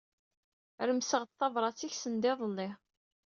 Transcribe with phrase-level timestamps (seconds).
[0.87, 2.69] Remseɣ-d tabrat-ik send iḍelli.